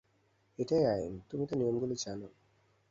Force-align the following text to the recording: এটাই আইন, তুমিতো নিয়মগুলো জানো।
এটাই 0.59 0.83
আইন, 0.85 1.13
তুমিতো 1.29 1.53
নিয়মগুলো 1.55 1.93
জানো। 1.95 2.27